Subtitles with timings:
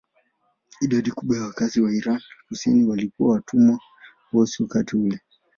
[0.81, 3.79] Idadi kubwa ya wakazi wa Irak kusini walikuwa watumwa
[4.33, 5.19] weusi wakati ule.